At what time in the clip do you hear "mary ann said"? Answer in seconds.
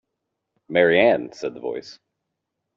0.67-1.53